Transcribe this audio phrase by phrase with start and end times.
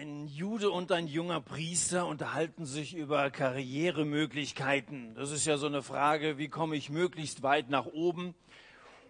[0.00, 5.16] Ein Jude und ein junger Priester unterhalten sich über Karrieremöglichkeiten.
[5.16, 8.36] Das ist ja so eine Frage, wie komme ich möglichst weit nach oben?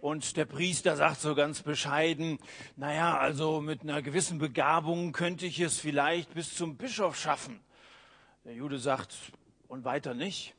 [0.01, 2.39] Und der Priester sagt so ganz bescheiden,
[2.75, 7.59] naja, also mit einer gewissen Begabung könnte ich es vielleicht bis zum Bischof schaffen.
[8.43, 9.15] Der Jude sagt,
[9.67, 10.55] und weiter nicht.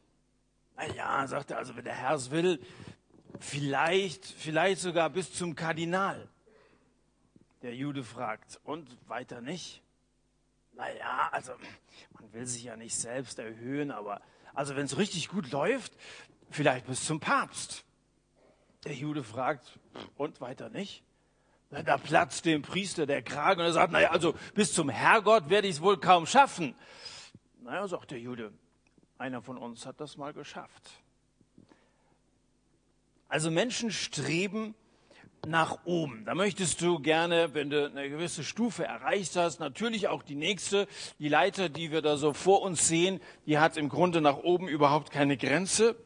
[0.76, 2.60] Naja, sagt er, also wenn der Herr es will,
[3.40, 6.28] vielleicht, vielleicht sogar bis zum Kardinal.
[7.62, 9.82] Der Jude fragt, und weiter nicht?
[10.80, 11.52] Naja, also
[12.18, 14.22] man will sich ja nicht selbst erhöhen, aber
[14.54, 15.92] also wenn es richtig gut läuft,
[16.50, 17.84] vielleicht bis zum Papst.
[18.84, 19.78] Der Jude fragt,
[20.16, 21.04] und weiter nicht?
[21.68, 25.68] Da platzt dem Priester der Kragen und er sagt, naja, also bis zum Herrgott werde
[25.68, 26.74] ich es wohl kaum schaffen.
[27.60, 28.50] Naja, sagt der Jude,
[29.18, 30.90] einer von uns hat das mal geschafft.
[33.28, 34.74] Also Menschen streben
[35.46, 36.24] nach oben.
[36.24, 40.86] Da möchtest du gerne, wenn du eine gewisse Stufe erreicht hast, natürlich auch die nächste.
[41.18, 44.68] Die Leiter, die wir da so vor uns sehen, die hat im Grunde nach oben
[44.68, 45.96] überhaupt keine Grenze.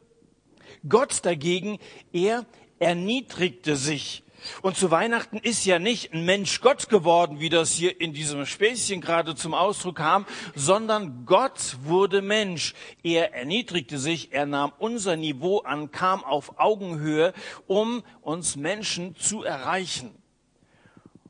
[0.87, 1.79] Gott dagegen,
[2.11, 2.45] er
[2.79, 4.23] erniedrigte sich
[4.61, 8.45] und zu Weihnachten ist ja nicht ein Mensch Gott geworden, wie das hier in diesem
[8.45, 12.73] Späßchen gerade zum Ausdruck kam, sondern Gott wurde Mensch.
[13.03, 17.33] Er erniedrigte sich, er nahm unser Niveau an, kam auf Augenhöhe,
[17.67, 20.11] um uns Menschen zu erreichen.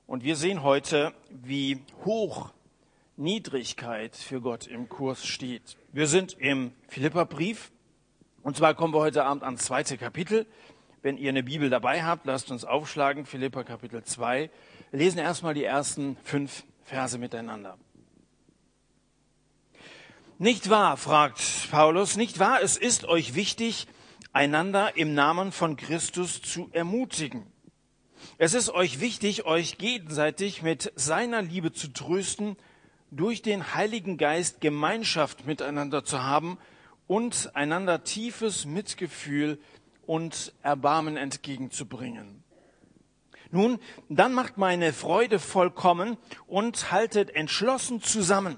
[0.07, 2.51] Und wir sehen heute, wie hoch
[3.17, 5.77] Niedrigkeit für Gott im Kurs steht.
[5.91, 7.71] Wir sind im Philipperbrief.
[8.43, 10.45] Und zwar kommen wir heute Abend ans zweite Kapitel.
[11.05, 14.49] Wenn ihr eine Bibel dabei habt, lasst uns aufschlagen, Philippa Kapitel 2.
[14.89, 17.77] Wir lesen erstmal die ersten fünf Verse miteinander.
[20.39, 23.85] Nicht wahr, fragt Paulus, nicht wahr, es ist euch wichtig,
[24.33, 27.45] einander im Namen von Christus zu ermutigen.
[28.39, 32.57] Es ist euch wichtig, euch gegenseitig mit seiner Liebe zu trösten,
[33.11, 36.57] durch den Heiligen Geist Gemeinschaft miteinander zu haben
[37.05, 39.59] und einander tiefes Mitgefühl
[40.07, 42.43] und Erbarmen entgegenzubringen.
[43.51, 48.57] Nun, dann macht meine Freude vollkommen und haltet entschlossen zusammen.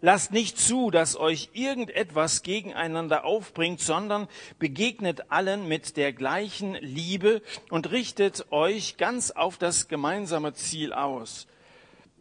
[0.00, 4.28] Lasst nicht zu, dass euch irgendetwas gegeneinander aufbringt, sondern
[4.58, 11.46] begegnet allen mit der gleichen Liebe und richtet euch ganz auf das gemeinsame Ziel aus.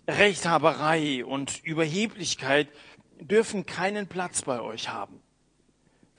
[0.07, 2.69] Rechthaberei und Überheblichkeit
[3.19, 5.22] dürfen keinen Platz bei euch haben.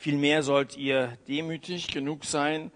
[0.05, 2.71] Vielmehr sollt ihr demütig genug sein,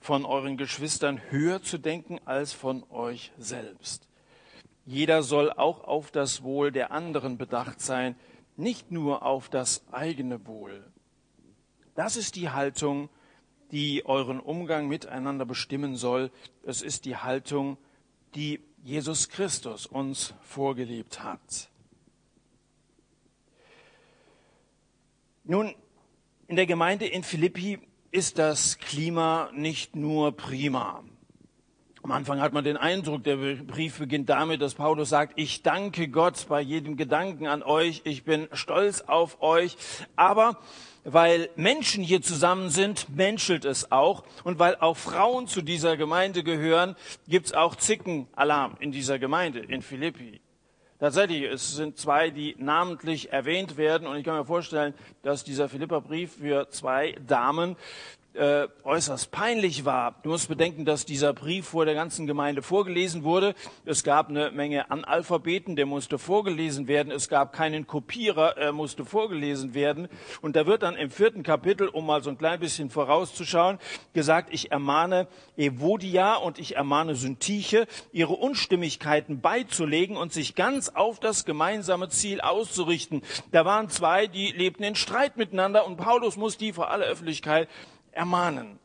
[0.00, 4.08] von euren Geschwistern höher zu denken als von euch selbst.
[4.84, 8.16] Jeder soll auch auf das Wohl der anderen bedacht sein,
[8.56, 10.84] nicht nur auf das eigene Wohl.
[11.94, 13.08] Das ist die Haltung,
[13.70, 16.32] die euren Umgang miteinander bestimmen soll.
[16.64, 17.78] Es ist die Haltung,
[18.34, 21.70] die Jesus Christus uns vorgelebt hat.
[25.44, 25.76] Nun,
[26.54, 27.80] in der Gemeinde in Philippi
[28.12, 31.02] ist das Klima nicht nur prima.
[32.04, 36.06] Am Anfang hat man den Eindruck, der Brief beginnt damit, dass Paulus sagt, ich danke
[36.06, 39.76] Gott bei jedem Gedanken an euch, ich bin stolz auf euch,
[40.14, 40.60] aber
[41.02, 44.22] weil Menschen hier zusammen sind, menschelt es auch.
[44.44, 46.94] Und weil auch Frauen zu dieser Gemeinde gehören,
[47.26, 50.40] gibt's auch Zickenalarm in dieser Gemeinde in Philippi.
[51.04, 54.06] Tatsächlich, es sind zwei, die namentlich erwähnt werden.
[54.06, 57.76] Und ich kann mir vorstellen, dass dieser Philippa-Brief für zwei Damen
[58.34, 60.16] äh, äußerst peinlich war.
[60.22, 63.54] Du musst bedenken, dass dieser Brief vor der ganzen Gemeinde vorgelesen wurde.
[63.84, 67.12] Es gab eine Menge Analphabeten, der musste vorgelesen werden.
[67.12, 70.08] Es gab keinen Kopierer, er musste vorgelesen werden.
[70.42, 73.78] Und da wird dann im vierten Kapitel, um mal so ein klein bisschen vorauszuschauen,
[74.12, 81.20] gesagt, ich ermahne Evodia und ich ermahne Syntiche, ihre Unstimmigkeiten beizulegen und sich ganz auf
[81.20, 83.22] das gemeinsame Ziel auszurichten.
[83.52, 87.68] Da waren zwei, die lebten in Streit miteinander und Paulus muss die vor aller Öffentlichkeit
[88.14, 88.78] ermahnen.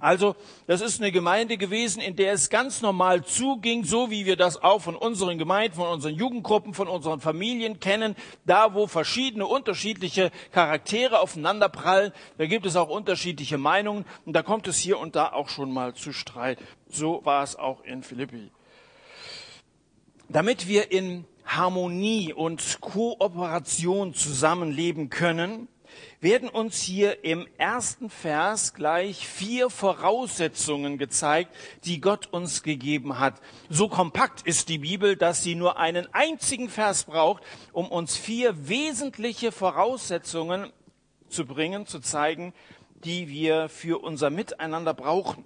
[0.00, 0.34] Also,
[0.66, 4.62] das ist eine Gemeinde gewesen, in der es ganz normal zuging, so wie wir das
[4.62, 8.16] auch von unseren Gemeinden, von unseren Jugendgruppen, von unseren Familien kennen.
[8.44, 14.68] Da, wo verschiedene, unterschiedliche Charaktere aufeinanderprallen, da gibt es auch unterschiedliche Meinungen und da kommt
[14.68, 16.58] es hier und da auch schon mal zu Streit.
[16.88, 18.50] So war es auch in Philippi.
[20.28, 25.68] Damit wir in Harmonie und Kooperation zusammenleben können,
[26.24, 31.54] werden uns hier im ersten Vers gleich vier Voraussetzungen gezeigt,
[31.84, 33.42] die Gott uns gegeben hat.
[33.68, 37.42] So kompakt ist die Bibel, dass sie nur einen einzigen Vers braucht,
[37.74, 40.72] um uns vier wesentliche Voraussetzungen
[41.28, 42.54] zu bringen, zu zeigen,
[43.04, 45.44] die wir für unser Miteinander brauchen.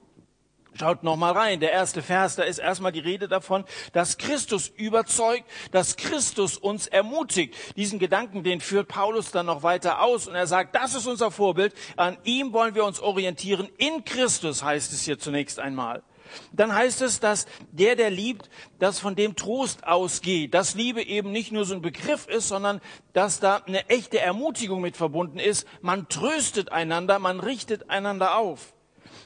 [0.79, 1.59] Schaut noch mal rein.
[1.59, 6.87] Der erste Vers, da ist erstmal die Rede davon, dass Christus überzeugt, dass Christus uns
[6.87, 7.57] ermutigt.
[7.77, 11.33] Diesen Gedanken, den führt Paulus dann noch weiter aus und er sagt, das ist unser
[11.33, 11.75] Vorbild.
[11.97, 13.69] An ihm wollen wir uns orientieren.
[13.79, 16.05] In Christus heißt es hier zunächst einmal.
[16.53, 18.49] Dann heißt es, dass der, der liebt,
[18.79, 22.81] dass von dem Trost ausgeht, dass Liebe eben nicht nur so ein Begriff ist, sondern
[23.15, 25.67] dass da eine echte Ermutigung mit verbunden ist.
[25.81, 28.75] Man tröstet einander, man richtet einander auf.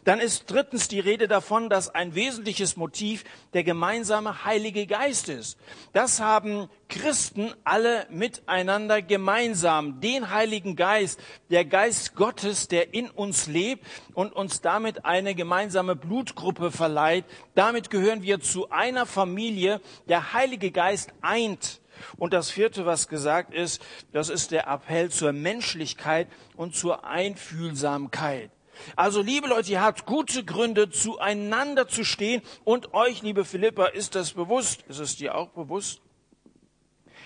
[0.04, 5.58] Dann ist drittens die Rede davon, dass ein wesentliches Motiv der gemeinsame Heilige Geist ist.
[5.92, 10.00] Das haben Christen alle miteinander gemeinsam.
[10.00, 11.20] Den Heiligen Geist,
[11.50, 17.24] der Geist Gottes, der in uns lebt und uns damit eine gemeinsame Blutgruppe verleiht.
[17.54, 19.80] Damit gehören wir zu einer Familie.
[20.08, 21.80] Der Heilige Geist eint.
[22.16, 23.80] Und das vierte, was gesagt ist,
[24.12, 26.26] das ist der Appell zur Menschlichkeit
[26.56, 28.50] und zur Einfühlsamkeit.
[28.96, 32.42] Also, liebe Leute, ihr habt gute Gründe, zueinander zu stehen.
[32.64, 34.82] Und euch, liebe Philippa, ist das bewusst?
[34.88, 36.00] Ist es dir auch bewusst?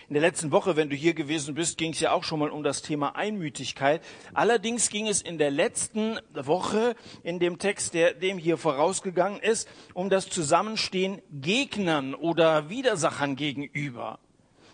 [0.08, 2.50] In der letzten Woche, wenn du hier gewesen bist, ging es ja auch schon mal
[2.50, 4.04] um das Thema Einmütigkeit.
[4.34, 6.94] Allerdings ging es in der letzten Woche
[7.24, 14.20] in dem Text, der dem hier vorausgegangen ist, um das Zusammenstehen Gegnern oder Widersachern gegenüber.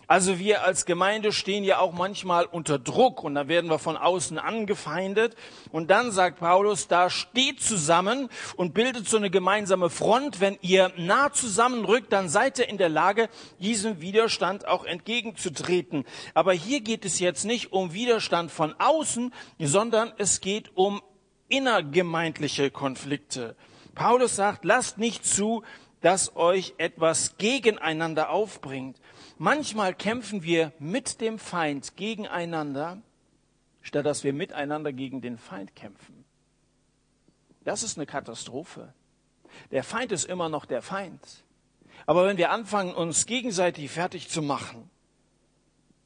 [0.06, 3.96] Also wir als Gemeinde stehen ja auch manchmal unter Druck und da werden wir von
[3.96, 5.36] außen angefeindet.
[5.70, 10.40] Und dann sagt Paulus, da steht zusammen und bildet so eine gemeinsame Front.
[10.40, 13.28] Wenn ihr nah zusammenrückt, dann seid ihr in der Lage,
[13.60, 16.04] diesem Widerstand auch entgegenzutreten.
[16.34, 21.00] Aber hier geht es jetzt nicht um Widerstand von außen, sondern es geht um
[21.48, 23.56] innergemeindliche Konflikte.
[23.94, 25.62] Paulus sagt, lasst nicht zu,
[26.00, 28.96] dass euch etwas gegeneinander aufbringt.
[29.44, 33.02] Manchmal kämpfen wir mit dem Feind gegeneinander,
[33.80, 36.24] statt dass wir miteinander gegen den Feind kämpfen.
[37.64, 38.94] Das ist eine Katastrophe.
[39.72, 41.42] Der Feind ist immer noch der Feind.
[42.06, 44.88] Aber wenn wir anfangen, uns gegenseitig fertig zu machen,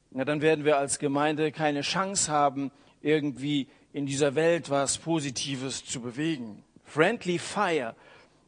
[0.09, 2.71] na, dann werden wir als Gemeinde keine Chance haben,
[3.03, 6.63] irgendwie in dieser Welt was Positives zu bewegen.
[6.85, 7.95] Friendly Fire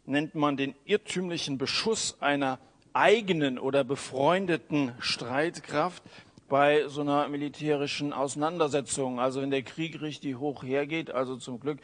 [0.08, 2.58] nennt man den irrtümlichen Beschuss einer
[3.00, 6.04] eigenen oder befreundeten Streitkraft
[6.50, 9.22] bei so einer militärischen Auseinandersetzung.
[9.22, 11.80] Also wenn der Krieg richtig hoch hergeht, also zum Glück,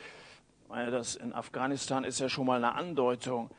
[0.68, 3.50] das in Afghanistan ist ja schon mal eine Andeutung.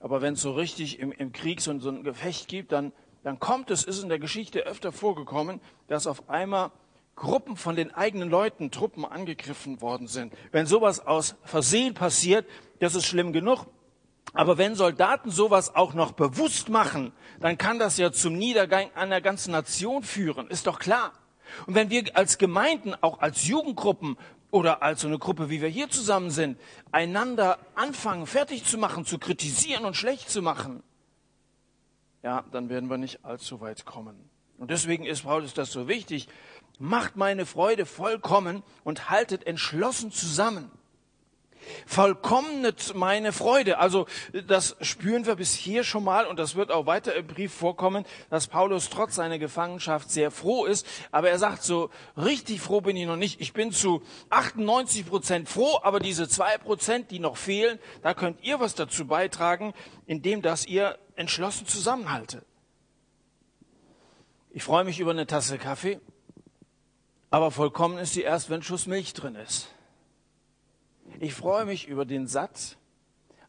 [0.00, 3.38] Aber wenn es so richtig im, im Krieg so, so ein Gefecht gibt, dann, dann
[3.38, 6.72] kommt es, ist in der Geschichte öfter vorgekommen, dass auf einmal
[7.14, 10.32] Gruppen von den eigenen Leuten, Truppen angegriffen worden sind.
[10.50, 12.44] Wenn sowas aus Versehen passiert,
[12.80, 13.66] das ist schlimm genug.
[14.34, 19.20] Aber wenn Soldaten sowas auch noch bewusst machen, dann kann das ja zum Niedergang einer
[19.20, 21.12] ganzen Nation führen, ist doch klar.
[21.66, 24.16] Und wenn wir als Gemeinden, auch als Jugendgruppen
[24.50, 26.58] oder als so eine Gruppe, wie wir hier zusammen sind,
[26.90, 30.82] einander anfangen, fertig zu machen, zu kritisieren und schlecht zu machen,
[32.24, 34.16] ja, dann werden wir nicht allzu weit kommen.
[34.58, 36.26] Und deswegen ist Paulus das so wichtig.
[36.78, 40.70] Macht meine Freude vollkommen und haltet entschlossen zusammen
[41.86, 43.78] vollkommnet meine Freude.
[43.78, 44.06] Also
[44.46, 48.04] das spüren wir bis hier schon mal und das wird auch weiter im Brief vorkommen,
[48.30, 50.86] dass Paulus trotz seiner Gefangenschaft sehr froh ist.
[51.10, 53.40] Aber er sagt so, richtig froh bin ich noch nicht.
[53.40, 58.42] Ich bin zu 98 Prozent froh, aber diese zwei Prozent, die noch fehlen, da könnt
[58.42, 59.74] ihr was dazu beitragen,
[60.06, 62.44] indem dass ihr entschlossen zusammenhaltet.
[64.50, 66.00] Ich freue mich über eine Tasse Kaffee,
[67.30, 69.73] aber vollkommen ist sie erst, wenn Schuss Milch drin ist.
[71.24, 72.76] Ich freue mich über den Satz,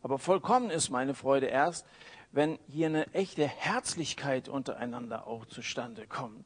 [0.01, 1.85] aber vollkommen ist meine Freude erst,
[2.31, 6.45] wenn hier eine echte Herzlichkeit untereinander auch zustande kommt.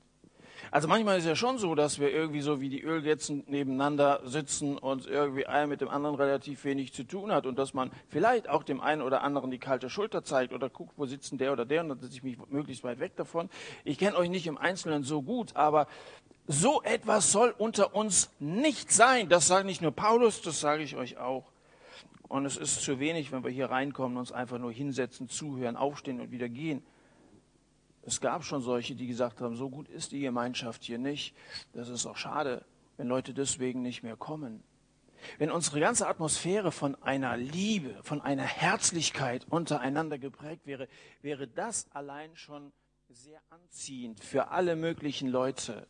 [0.71, 4.77] Also manchmal ist ja schon so, dass wir irgendwie so wie die Ölgätzen nebeneinander sitzen
[4.77, 8.47] und irgendwie einer mit dem anderen relativ wenig zu tun hat und dass man vielleicht
[8.49, 11.65] auch dem einen oder anderen die kalte Schulter zeigt oder guckt, wo sitzen der oder
[11.65, 13.49] der und dann setze ich mich möglichst weit weg davon.
[13.83, 15.87] Ich kenne euch nicht im Einzelnen so gut, aber
[16.45, 19.29] so etwas soll unter uns nicht sein.
[19.29, 21.45] Das sage nicht nur Paulus, das sage ich euch auch.
[22.27, 26.21] Und es ist zu wenig, wenn wir hier reinkommen, uns einfach nur hinsetzen, zuhören, aufstehen
[26.21, 26.83] und wieder gehen.
[28.03, 31.35] Es gab schon solche, die gesagt haben, so gut ist die Gemeinschaft hier nicht.
[31.73, 32.65] Das ist auch schade,
[32.97, 34.63] wenn Leute deswegen nicht mehr kommen.
[35.37, 40.87] Wenn unsere ganze Atmosphäre von einer Liebe, von einer Herzlichkeit untereinander geprägt wäre,
[41.21, 42.71] wäre das allein schon
[43.09, 45.87] sehr anziehend für alle möglichen Leute.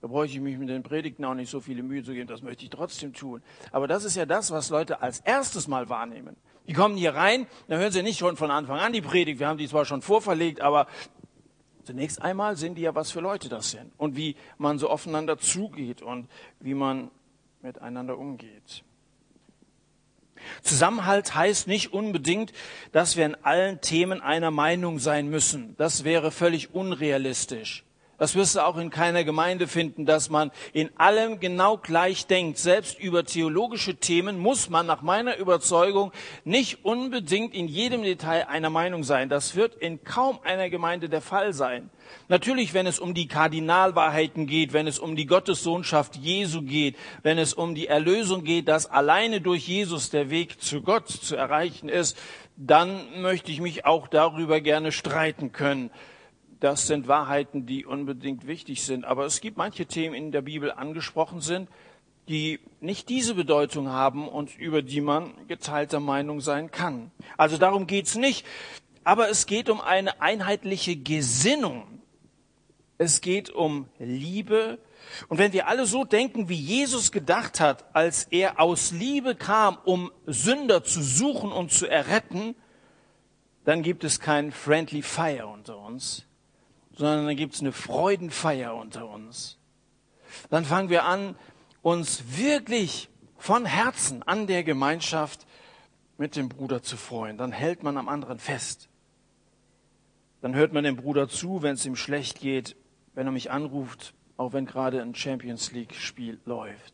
[0.00, 2.42] Da bräuchte ich mich mit den Predigten auch nicht so viele Mühe zu geben, das
[2.42, 3.42] möchte ich trotzdem tun.
[3.70, 6.36] Aber das ist ja das, was Leute als erstes mal wahrnehmen.
[6.66, 9.48] Die kommen hier rein, da hören sie nicht schon von Anfang an die Predigt, wir
[9.48, 10.86] haben die zwar schon vorverlegt, aber
[11.90, 15.38] zunächst einmal sehen die ja, was für Leute das sind und wie man so aufeinander
[15.38, 16.28] zugeht und
[16.60, 17.10] wie man
[17.62, 18.84] miteinander umgeht.
[20.62, 22.52] Zusammenhalt heißt nicht unbedingt,
[22.92, 25.74] dass wir in allen Themen einer Meinung sein müssen.
[25.78, 27.84] Das wäre völlig unrealistisch.
[28.20, 32.58] Das wirst du auch in keiner Gemeinde finden, dass man in allem genau gleich denkt.
[32.58, 36.12] Selbst über theologische Themen muss man nach meiner Überzeugung
[36.44, 39.30] nicht unbedingt in jedem Detail einer Meinung sein.
[39.30, 41.88] Das wird in kaum einer Gemeinde der Fall sein.
[42.28, 47.38] Natürlich, wenn es um die Kardinalwahrheiten geht, wenn es um die Gottessohnschaft Jesu geht, wenn
[47.38, 51.88] es um die Erlösung geht, dass alleine durch Jesus der Weg zu Gott zu erreichen
[51.88, 52.18] ist,
[52.58, 55.90] dann möchte ich mich auch darüber gerne streiten können
[56.60, 59.04] das sind Wahrheiten, die unbedingt wichtig sind.
[59.04, 61.68] Aber es gibt manche Themen in der Bibel angesprochen sind,
[62.28, 67.10] die nicht diese Bedeutung haben und über die man geteilter Meinung sein kann.
[67.36, 68.46] Also darum geht's nicht.
[69.02, 72.02] Aber es geht um eine einheitliche Gesinnung.
[72.98, 74.78] Es geht um Liebe.
[75.28, 79.78] Und wenn wir alle so denken, wie Jesus gedacht hat, als er aus Liebe kam,
[79.84, 82.54] um Sünder zu suchen und zu erretten,
[83.64, 86.26] dann gibt es kein Friendly Fire unter uns,
[87.00, 89.56] sondern dann gibt es eine Freudenfeier unter uns.
[90.50, 91.34] Dann fangen wir an,
[91.80, 95.46] uns wirklich von Herzen an der Gemeinschaft
[96.18, 97.38] mit dem Bruder zu freuen.
[97.38, 98.90] Dann hält man am anderen fest.
[100.42, 102.76] Dann hört man dem Bruder zu, wenn es ihm schlecht geht,
[103.14, 106.92] wenn er mich anruft, auch wenn gerade ein Champions League Spiel läuft.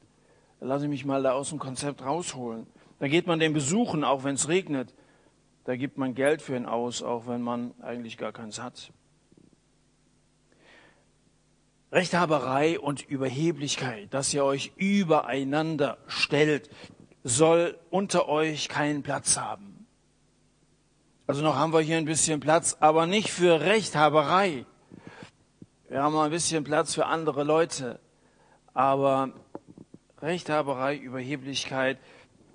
[0.61, 2.69] Dann lasse ich mich mal da aus dem Konzept rausholen.
[3.01, 4.95] Dann geht man den besuchen, auch wenn es regnet.
[5.65, 8.93] Da gibt man Geld für ihn aus, auch wenn man eigentlich gar keins hat.
[11.93, 16.69] Rechthaberei und Überheblichkeit, dass ihr euch übereinander stellt,
[17.23, 19.87] soll unter euch keinen Platz haben.
[21.29, 24.65] Also noch haben wir hier ein bisschen Platz, aber nicht für Rechthaberei.
[25.89, 28.01] Wir haben ein bisschen Platz für andere Leute.
[28.75, 29.33] Aber
[30.21, 31.99] Rechthaberei, Überheblichkeit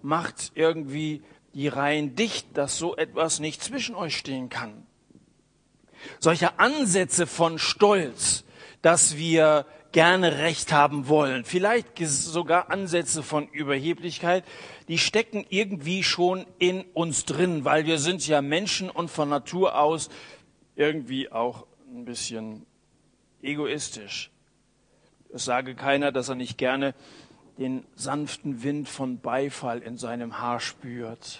[0.01, 1.21] macht irgendwie
[1.53, 4.85] die Reihen dicht, dass so etwas nicht zwischen euch stehen kann.
[6.19, 8.43] Solche Ansätze von Stolz,
[8.81, 11.43] dass wir gerne Recht haben wollen.
[11.43, 14.43] Vielleicht sogar Ansätze von Überheblichkeit,
[14.87, 19.77] die stecken irgendwie schon in uns drin, weil wir sind ja Menschen und von Natur
[19.77, 20.09] aus
[20.75, 22.65] irgendwie auch ein bisschen
[23.41, 24.31] egoistisch.
[25.33, 26.93] Es sage keiner, dass er nicht gerne
[27.57, 31.39] den sanften Wind von Beifall in seinem Haar spürt.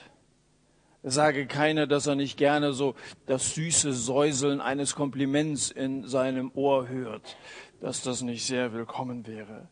[1.04, 6.88] Sage keiner, dass er nicht gerne so das süße Säuseln eines Kompliments in seinem Ohr
[6.90, 7.38] hört,
[7.80, 9.68] dass das nicht sehr willkommen wäre.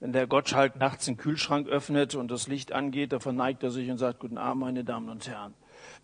[0.00, 3.90] Wenn der Gottschalk nachts den Kühlschrank öffnet und das Licht angeht, da verneigt er sich
[3.90, 5.54] und sagt, guten Abend, meine Damen und Herren.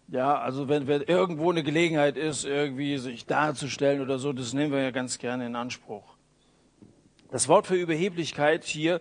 [0.08, 4.70] Ja, also wenn, wenn irgendwo eine Gelegenheit ist, irgendwie sich darzustellen oder so, das nehmen
[4.70, 6.16] wir ja ganz gerne in Anspruch.
[7.32, 9.00] Das Wort für Überheblichkeit hier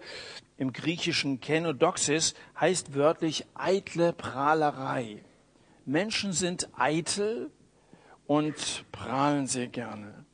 [0.58, 5.22] im griechischen Kenodoxis heißt wörtlich eitle Prahlerei.
[5.86, 7.52] Menschen sind eitel
[8.26, 10.26] und prahlen sehr gerne.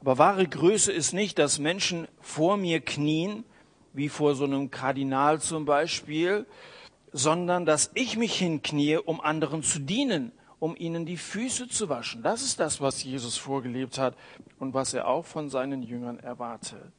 [0.00, 3.44] Aber wahre Größe ist nicht, dass Menschen vor mir knien,
[3.92, 6.46] wie vor so einem Kardinal zum Beispiel,
[7.12, 12.22] sondern dass ich mich hinknie, um anderen zu dienen, um ihnen die Füße zu waschen.
[12.22, 14.14] Das ist das, was Jesus vorgelebt hat
[14.58, 16.92] und was er auch von seinen Jüngern erwartet.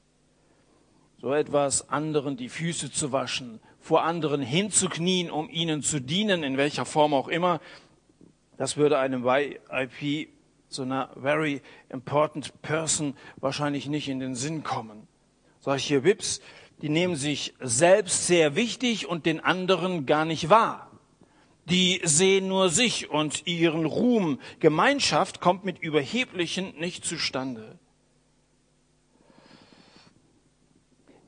[1.20, 6.58] So etwas anderen die Füße zu waschen, vor anderen hinzuknien, um ihnen zu dienen, in
[6.58, 7.62] welcher Form auch immer,
[8.58, 10.28] das würde einem VIP,
[10.68, 15.08] so einer very important person, wahrscheinlich nicht in den Sinn kommen.
[15.62, 16.42] Solche VIPs,
[16.82, 20.92] die nehmen sich selbst sehr wichtig und den anderen gar nicht wahr.
[21.70, 24.42] Die sehen nur sich und ihren Ruhm.
[24.60, 27.80] Gemeinschaft kommt mit Überheblichen nicht zustande.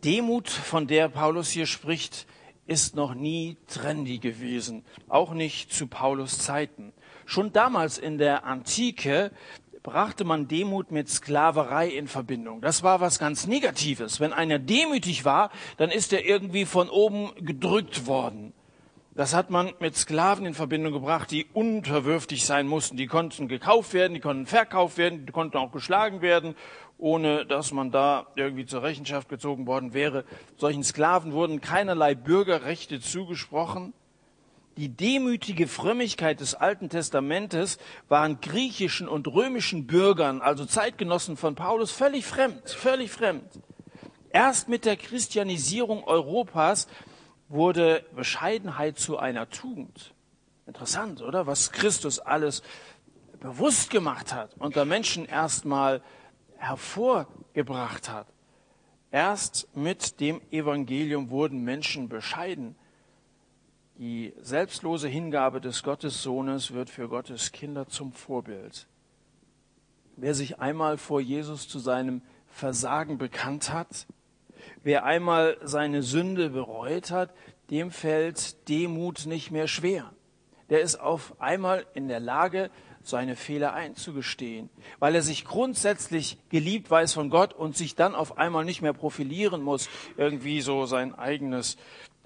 [0.03, 2.27] Demut, von der Paulus hier spricht,
[2.69, 6.93] ist noch nie trendy gewesen, auch nicht zu Paulus Zeiten.
[7.25, 9.31] Schon damals in der Antike
[9.81, 12.61] brachte man Demut mit Sklaverei in Verbindung.
[12.61, 14.19] Das war was ganz Negatives.
[14.19, 18.53] Wenn einer demütig war, dann ist er irgendwie von oben gedrückt worden.
[19.15, 22.97] Das hat man mit Sklaven in Verbindung gebracht, die unterwürfig sein mussten.
[22.97, 26.55] Die konnten gekauft werden, die konnten verkauft werden, die konnten auch geschlagen werden,
[26.99, 30.25] ohne dass man da irgendwie zur Rechenschaft gezogen worden wäre.
[30.57, 33.93] Solchen Sklaven wurden keinerlei Bürgerrechte zugesprochen.
[34.77, 41.91] Die demütige Frömmigkeit des Alten Testamentes waren griechischen und römischen Bürgern, also Zeitgenossen von Paulus,
[41.91, 43.43] völlig fremd, völlig fremd.
[44.29, 46.87] Erst mit der Christianisierung Europas
[47.47, 50.13] wurde Bescheidenheit zu einer Tugend.
[50.67, 51.47] Interessant, oder?
[51.47, 52.61] Was Christus alles
[53.39, 56.01] bewusst gemacht hat und der Menschen erstmal
[56.59, 58.27] hervorgebracht hat.
[59.11, 62.75] Erst mit dem Evangelium wurden Menschen bescheiden.
[63.97, 68.87] Die selbstlose Hingabe des Gottessohnes wird für Gottes Kinder zum Vorbild.
[70.15, 74.05] Wer sich einmal vor Jesus zu seinem Versagen bekannt hat,
[74.83, 77.33] wer einmal seine Sünde bereut hat,
[77.71, 80.13] dem fällt Demut nicht mehr schwer.
[80.69, 82.69] Der ist auf einmal in der Lage,
[83.03, 88.37] seine Fehler einzugestehen, weil er sich grundsätzlich geliebt weiß von Gott und sich dann auf
[88.37, 91.77] einmal nicht mehr profilieren muss, irgendwie so sein eigenes,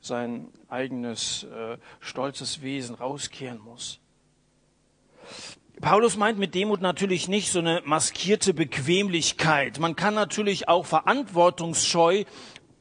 [0.01, 4.00] sein eigenes äh, stolzes Wesen rauskehren muss.
[5.82, 9.80] Paulus meint mit Demut natürlich nicht so eine maskierte Bequemlichkeit.
[9.80, 12.24] Man kann natürlich auch verantwortungsscheu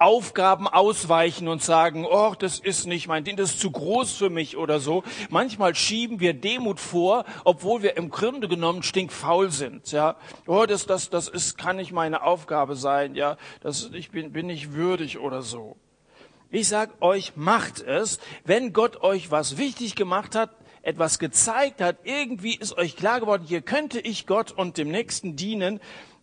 [0.03, 4.31] Aufgaben ausweichen und sagen, oh, das ist nicht mein Ding, das ist zu groß für
[4.31, 5.05] mich oder so.
[5.31, 10.17] Manchmal schieben wir Demut vor, obwohl wir im Grunde genommen stinkfaul sind, ja.
[10.47, 13.37] Oh, das, das, das ist, kann nicht meine Aufgabe sein, ja.
[13.61, 15.77] Das, ich bin, bin nicht würdig oder so.
[16.51, 18.19] Ich sag euch, macht es.
[18.45, 20.51] Wenn Gott euch was wichtig gemacht hat,
[20.83, 25.37] etwas gezeigt hat, irgendwie ist euch klar geworden, hier könnte ich Gott und dem Nächsten
[25.37, 25.81] dienen,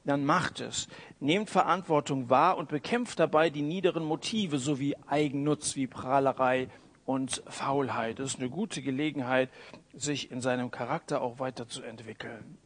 [0.10, 0.88] dann macht es.
[1.20, 6.70] Nehmt Verantwortung wahr und bekämpft dabei die niederen Motive sowie Eigennutz wie Prahlerei
[7.06, 8.20] und Faulheit.
[8.20, 9.50] Das ist eine gute Gelegenheit,
[9.94, 12.58] sich in seinem Charakter auch weiterzuentwickeln.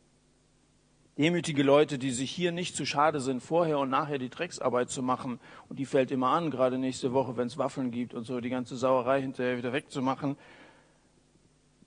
[1.17, 5.03] Demütige Leute, die sich hier nicht zu schade sind, vorher und nachher die Drecksarbeit zu
[5.03, 8.39] machen, und die fällt immer an, gerade nächste Woche, wenn es Waffeln gibt und so,
[8.39, 10.37] die ganze Sauerei hinterher wieder wegzumachen,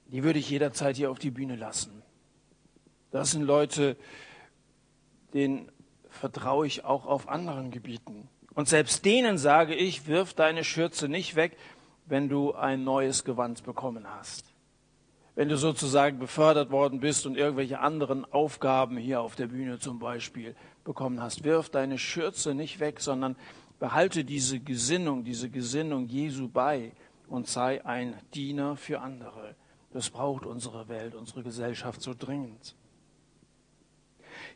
[0.07, 2.03] die würde ich jederzeit hier auf die Bühne lassen.
[3.11, 3.97] Das sind Leute,
[5.35, 5.71] denen
[6.09, 8.29] vertraue ich auch auf anderen Gebieten.
[8.55, 11.57] Und selbst denen sage ich, wirf deine Schürze nicht weg,
[12.07, 14.55] wenn du ein neues Gewand bekommen hast.
[15.35, 19.99] Wenn du sozusagen befördert worden bist und irgendwelche anderen Aufgaben hier auf der Bühne zum
[19.99, 23.37] Beispiel bekommen hast, wirf deine Schürze nicht weg, sondern
[23.79, 26.93] behalte diese Gesinnung, diese Gesinnung Jesu bei
[27.29, 29.55] und sei ein Diener für andere.
[29.93, 32.75] Das braucht unsere Welt, unsere Gesellschaft so dringend.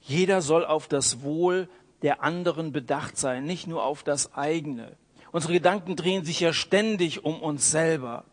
[0.00, 1.68] Jeder soll auf das Wohl
[2.02, 4.96] der anderen bedacht sein, nicht nur auf das eigene.
[5.32, 8.24] Unsere Gedanken drehen sich ja ständig um uns selber.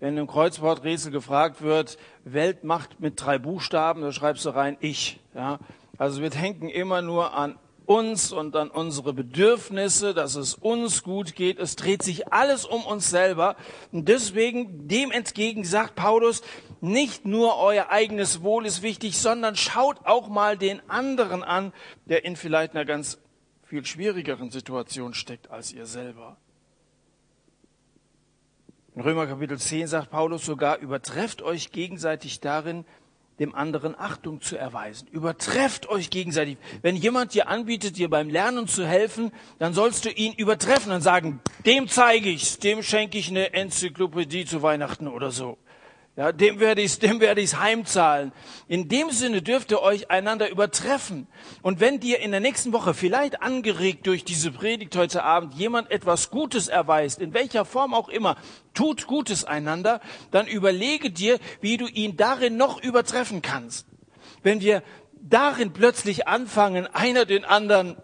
[0.00, 5.18] Wenn im Kreuzworträtsel gefragt wird, Weltmacht mit drei Buchstaben, da schreibst du rein ich.
[5.34, 5.58] Ja?
[5.96, 11.34] Also wir denken immer nur an uns und an unsere Bedürfnisse, dass es uns gut
[11.34, 11.58] geht.
[11.58, 13.56] Es dreht sich alles um uns selber.
[13.92, 16.42] Und deswegen, dem entgegen sagt Paulus,
[16.82, 21.72] nicht nur euer eigenes Wohl ist wichtig, sondern schaut auch mal den anderen an,
[22.04, 23.18] der in vielleicht einer ganz
[23.64, 26.36] viel schwierigeren Situation steckt als ihr selber.
[28.94, 32.84] In Römer Kapitel 10 sagt Paulus sogar, übertrefft euch gegenseitig darin,
[33.38, 35.08] dem anderen Achtung zu erweisen.
[35.10, 36.58] Übertrefft euch gegenseitig.
[36.82, 41.00] Wenn jemand dir anbietet, dir beim Lernen zu helfen, dann sollst du ihn übertreffen und
[41.00, 45.58] sagen, dem zeige ich's, dem schenke ich eine Enzyklopädie zu Weihnachten oder so.
[46.18, 48.32] Ja, dem werde ich dem werde ich's heimzahlen.
[48.66, 51.28] In dem Sinne dürft ihr euch einander übertreffen.
[51.62, 55.92] Und wenn dir in der nächsten Woche vielleicht angeregt durch diese Predigt heute Abend jemand
[55.92, 58.36] etwas Gutes erweist, in welcher Form auch immer,
[58.74, 60.00] tut Gutes einander,
[60.32, 63.86] dann überlege dir, wie du ihn darin noch übertreffen kannst.
[64.42, 64.82] Wenn wir
[65.20, 67.96] darin plötzlich anfangen, einer den anderen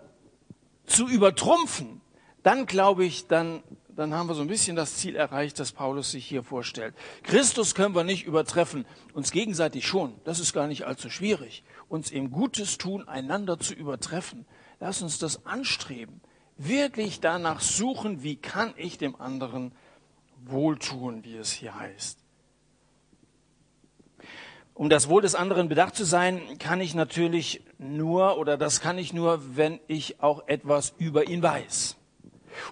[0.86, 2.00] zu übertrumpfen,
[2.44, 3.64] dann glaube ich, dann
[3.96, 6.94] dann haben wir so ein bisschen das Ziel erreicht, das Paulus sich hier vorstellt.
[7.22, 10.14] Christus können wir nicht übertreffen, uns gegenseitig schon.
[10.24, 11.62] Das ist gar nicht allzu schwierig.
[11.88, 14.46] Uns im Gutes tun, einander zu übertreffen.
[14.80, 16.20] Lass uns das anstreben.
[16.56, 19.72] Wirklich danach suchen, wie kann ich dem anderen
[20.44, 22.18] wohltun, wie es hier heißt.
[24.74, 28.98] Um das Wohl des anderen bedacht zu sein, kann ich natürlich nur, oder das kann
[28.98, 31.96] ich nur, wenn ich auch etwas über ihn weiß.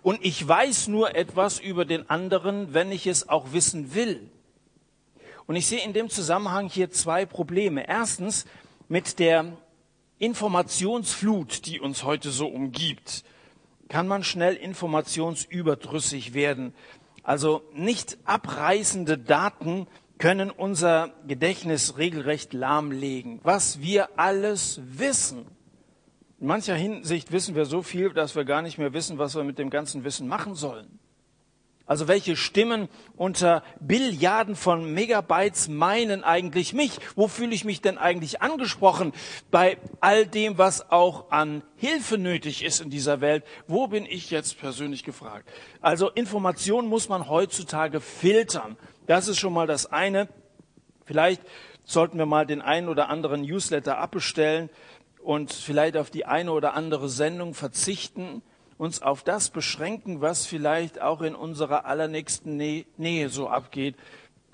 [0.02, 4.30] Und ich weiß nur etwas über den anderen, wenn ich es auch wissen will.
[5.46, 7.88] Und ich sehe in dem Zusammenhang hier zwei Probleme.
[7.88, 8.46] Erstens
[8.88, 9.56] mit der
[10.18, 13.24] Informationsflut, die uns heute so umgibt,
[13.88, 16.74] kann man schnell informationsüberdrüssig werden.
[17.22, 19.86] Also nicht abreißende Daten
[20.18, 23.40] können unser Gedächtnis regelrecht lahmlegen.
[23.42, 25.44] Was wir alles wissen,
[26.42, 29.44] in mancher Hinsicht wissen wir so viel, dass wir gar nicht mehr wissen, was wir
[29.44, 30.98] mit dem ganzen Wissen machen sollen.
[31.86, 36.98] Also welche Stimmen unter Billiarden von Megabytes meinen eigentlich mich?
[37.14, 39.12] Wo fühle ich mich denn eigentlich angesprochen
[39.52, 43.44] bei all dem, was auch an Hilfe nötig ist in dieser Welt?
[43.68, 45.48] Wo bin ich jetzt persönlich gefragt?
[45.80, 48.76] Also Information muss man heutzutage filtern.
[49.06, 50.26] Das ist schon mal das eine.
[51.04, 51.42] Vielleicht
[51.84, 54.70] sollten wir mal den einen oder anderen Newsletter abbestellen
[55.22, 58.42] und vielleicht auf die eine oder andere Sendung verzichten
[58.78, 63.94] uns auf das beschränken, was vielleicht auch in unserer allernächsten Nähe so abgeht.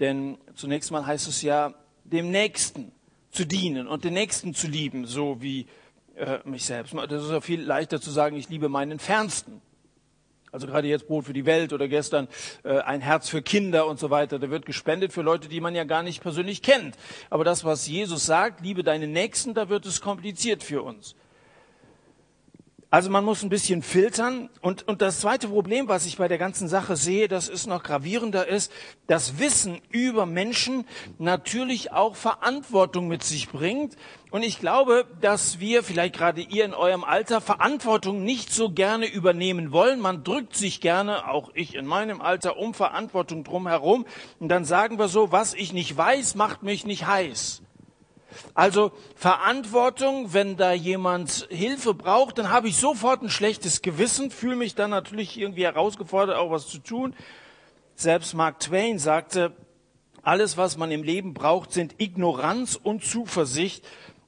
[0.01, 1.73] Denn zunächst mal heißt es ja,
[2.05, 2.93] dem Nächsten
[3.31, 5.67] zu dienen und den Nächsten zu lieben, so wie
[6.17, 6.95] äh, mich selbst.
[6.95, 9.63] Das ist ja viel leichter zu sagen, ich liebe meinen Fernsten.
[10.53, 12.29] Also gerade jetzt Brot für die Welt oder gestern
[12.65, 14.39] äh, ein Herz für Kinder und so weiter.
[14.39, 16.97] Da wird gespendet für Leute, die man ja gar nicht persönlich kennt.
[17.31, 21.15] Aber das, was Jesus sagt, liebe deinen Nächsten, da wird es kompliziert für uns.
[22.91, 24.49] Also man muss ein bisschen filtern.
[24.63, 27.83] Und, und das zweite Problem, was ich bei der ganzen Sache sehe, das ist noch
[27.83, 28.73] gravierender, ist,
[29.07, 30.87] dass Wissen über Menschen
[31.19, 33.97] natürlich auch Verantwortung mit sich bringt.
[34.31, 39.07] Und ich glaube, dass wir, vielleicht gerade ihr in eurem Alter, Verantwortung nicht so gerne
[39.07, 40.01] übernehmen wollen.
[40.01, 44.07] Man drückt sich gerne, auch ich in meinem Alter, um Verantwortung drum herum.
[44.41, 47.61] Und dann sagen wir so, was ich nicht weiß, macht mich nicht heiß.
[48.55, 54.57] Also Verantwortung, wenn da jemand Hilfe braucht, dann habe ich sofort ein schlechtes Gewissen, fühle
[54.57, 57.15] mich dann natürlich irgendwie herausgefordert, auch was zu tun.
[57.95, 59.53] Selbst Mark Twain sagte,
[60.23, 63.85] alles, was man im Leben braucht, sind Ignoranz und Zuversicht,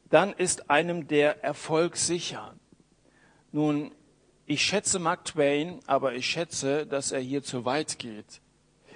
[0.08, 2.54] dann ist einem der Erfolg sicher.
[3.52, 3.92] Nun,
[4.46, 8.40] ich schätze Mark Twain, aber ich schätze, dass er hier zu weit geht.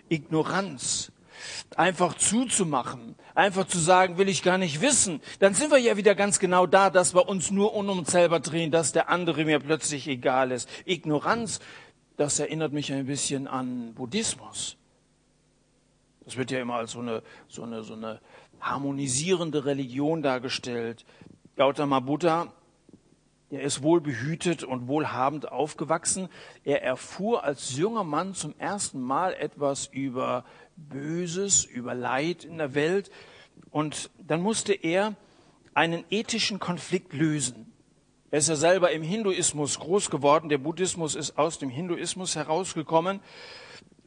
[0.09, 1.13] Ignoranz,
[1.77, 6.15] einfach zuzumachen, einfach zu sagen, will ich gar nicht wissen, dann sind wir ja wieder
[6.15, 9.61] ganz genau da, dass wir uns nur um uns selber drehen, dass der andere mir
[9.61, 10.69] plötzlich egal ist.
[10.85, 11.61] Ignoranz,
[12.17, 14.77] das erinnert mich ein bisschen an Buddhismus.
[16.25, 18.21] Das wird ja immer als so eine, so eine, so eine
[18.61, 21.05] harmonisierende Religion dargestellt.
[21.57, 22.53] Gautama Buddha,
[23.51, 26.29] der ist wohlbehütet und wohlhabend aufgewachsen.
[26.65, 30.45] Er erfuhr als junger Mann zum ersten Mal etwas über
[30.77, 33.11] Böses, über Leid in der Welt.
[33.71, 35.15] Und dann musste er
[35.75, 37.73] einen ethischen Konflikt lösen.
[38.31, 40.49] Er ist ja selber im Hinduismus groß geworden.
[40.49, 43.21] Der Buddhismus ist aus dem Hinduismus herausgekommen.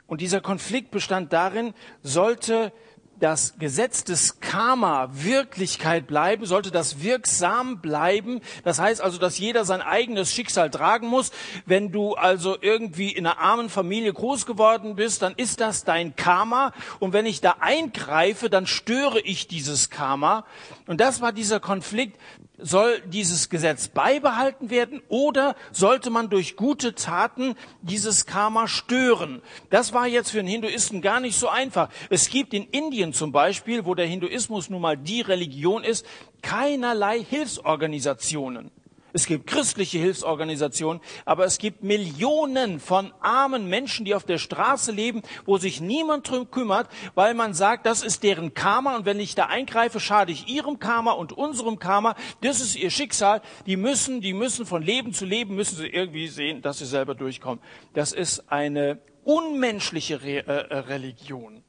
[0.05, 2.71] Und dieser Konflikt bestand darin, sollte
[3.19, 8.41] das Gesetz des Karma Wirklichkeit bleiben, sollte das wirksam bleiben.
[8.63, 11.31] Das heißt also, dass jeder sein eigenes Schicksal tragen muss.
[11.65, 16.15] Wenn du also irgendwie in einer armen Familie groß geworden bist, dann ist das dein
[16.15, 16.73] Karma.
[16.99, 20.45] Und wenn ich da eingreife, dann störe ich dieses Karma.
[20.85, 22.19] Und das war dieser Konflikt
[22.57, 29.41] soll dieses Gesetz beibehalten werden oder sollte man durch gute Taten dieses Karma stören?
[29.69, 31.89] Das war jetzt für einen Hinduisten gar nicht so einfach.
[32.09, 36.05] Es gibt in Indien zum Beispiel, wo der Hinduismus nun mal die Religion ist,
[36.41, 38.71] keinerlei Hilfsorganisationen.
[39.17, 44.91] Es gibt christliche Hilfsorganisationen, aber es gibt Millionen von armen Menschen, die auf der Straße
[44.91, 49.19] leben, wo sich niemand drum kümmert, weil man sagt, das ist deren Karma und wenn
[49.19, 52.15] ich da eingreife, schade ich ihrem Karma und unserem Karma.
[52.41, 53.41] Das ist ihr Schicksal.
[53.65, 57.15] Die müssen, die müssen von Leben zu Leben, müssen sie irgendwie sehen, dass sie selber
[57.15, 57.59] durchkommen.
[57.95, 61.63] Das ist eine unmenschliche Re äh, Religion.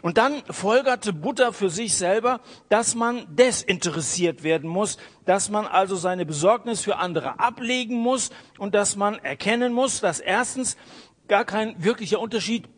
[0.00, 5.96] Und dann folgerte Buddha für sich selber, dass man desinteressiert werden muss, dass man also
[5.96, 10.76] seine Besorgnis für andere ablegen muss und dass man erkennen muss, dass erstens
[11.26, 12.68] gar kein wirklicher Unterschied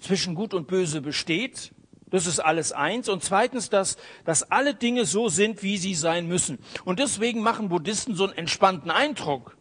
[0.00, 1.72] zwischen Gut und Böse besteht.
[2.10, 3.08] Das ist alles eins.
[3.08, 6.58] Und zweitens, dass, dass alle Dinge so sind, wie sie sein müssen.
[6.84, 9.56] Und deswegen machen Buddhisten so einen entspannten Eindruck.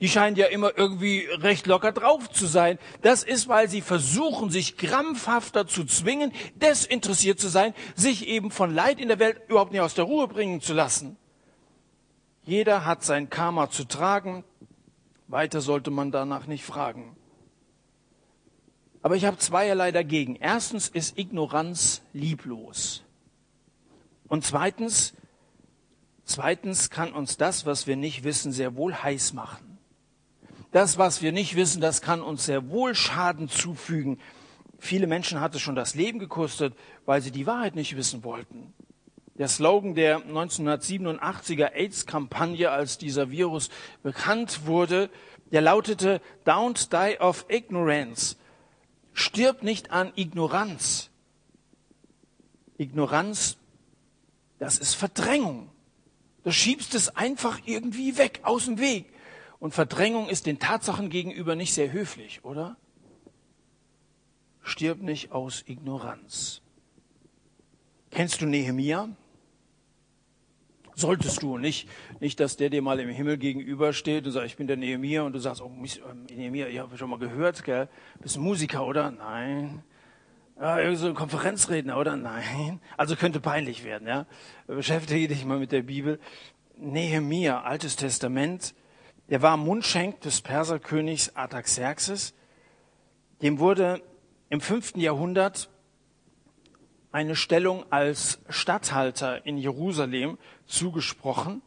[0.00, 2.78] Die scheinen ja immer irgendwie recht locker drauf zu sein.
[3.00, 8.74] Das ist, weil sie versuchen, sich krampfhaft dazu zwingen, desinteressiert zu sein, sich eben von
[8.74, 11.16] Leid in der Welt überhaupt nicht aus der Ruhe bringen zu lassen.
[12.44, 14.44] Jeder hat sein Karma zu tragen.
[15.28, 17.16] Weiter sollte man danach nicht fragen.
[19.02, 20.36] Aber ich habe zweierlei dagegen.
[20.36, 23.02] Erstens ist Ignoranz lieblos.
[24.28, 25.14] Und zweitens,
[26.24, 29.65] zweitens kann uns das, was wir nicht wissen, sehr wohl heiß machen.
[30.76, 34.20] Das, was wir nicht wissen, das kann uns sehr wohl Schaden zufügen.
[34.78, 36.74] Viele Menschen hat es schon das Leben gekostet,
[37.06, 38.74] weil sie die Wahrheit nicht wissen wollten.
[39.38, 43.70] Der Slogan der 1987er AIDS-Kampagne, als dieser Virus
[44.02, 45.08] bekannt wurde,
[45.50, 48.36] der lautete Don't die of ignorance.
[49.14, 51.08] Stirb nicht an Ignoranz.
[52.76, 53.56] Ignoranz,
[54.58, 55.70] das ist Verdrängung.
[56.44, 59.15] Du schiebst es einfach irgendwie weg, aus dem Weg.
[59.58, 62.76] Und Verdrängung ist den Tatsachen gegenüber nicht sehr höflich, oder?
[64.62, 66.60] Stirb nicht aus Ignoranz.
[68.10, 69.08] Kennst du Nehemia?
[70.94, 71.88] Solltest du nicht,
[72.20, 75.34] nicht, dass der dir mal im Himmel gegenübersteht und sagt, ich bin der Nehemia und
[75.34, 77.88] du sagst, oh, ähm, Nehemia, ich habe schon mal gehört, gell?
[78.20, 79.10] Bist du Musiker, oder?
[79.10, 79.82] Nein.
[80.58, 82.16] Ja, irgendwie so ein Konferenzredner, oder?
[82.16, 82.80] Nein.
[82.96, 84.26] Also könnte peinlich werden, ja?
[84.66, 86.18] Beschäftige dich mal mit der Bibel.
[86.78, 88.74] Nehemia, Altes Testament,
[89.28, 92.34] der war Mundschenk des Perserkönigs Artaxerxes.
[93.42, 94.00] Dem wurde
[94.48, 95.68] im fünften Jahrhundert
[97.10, 101.62] eine Stellung als Statthalter in Jerusalem zugesprochen.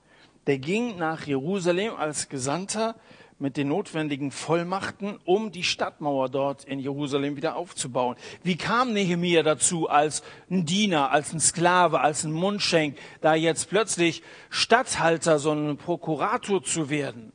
[0.48, 2.96] Der ging nach Jerusalem als Gesandter
[3.40, 8.16] mit den notwendigen Vollmachten, um die Stadtmauer dort in Jerusalem wieder aufzubauen.
[8.44, 13.70] Wie kam Nehemia dazu, als ein Diener, als ein Sklave, als ein Mundschenk, da jetzt
[13.70, 17.32] plötzlich Statthalter, so ein Prokurator zu werden?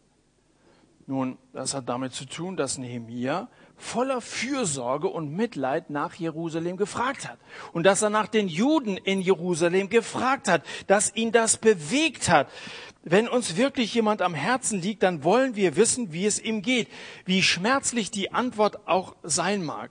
[1.06, 7.28] Nun, das hat damit zu tun, dass Nehemia voller Fürsorge und Mitleid nach Jerusalem gefragt
[7.28, 7.38] hat.
[7.72, 12.48] Und dass er nach den Juden in Jerusalem gefragt hat, dass ihn das bewegt hat.
[13.02, 16.88] Wenn uns wirklich jemand am Herzen liegt, dann wollen wir wissen, wie es ihm geht,
[17.26, 19.90] wie schmerzlich die Antwort auch sein mag.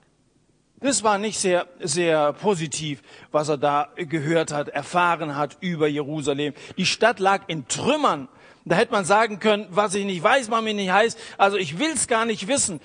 [0.80, 6.54] Das war nicht sehr, sehr positiv, was er da gehört hat, erfahren hat über Jerusalem.
[6.76, 8.28] Die Stadt lag in Trümmern.
[8.64, 11.18] Da hätte man sagen können, was ich nicht weiß, man mir nicht heißt.
[11.36, 12.80] Also ich will es gar nicht wissen.